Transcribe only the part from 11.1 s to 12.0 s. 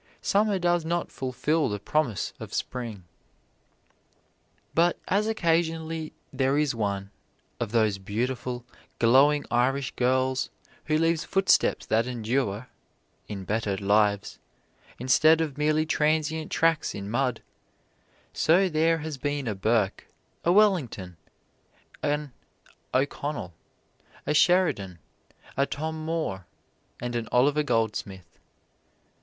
footsteps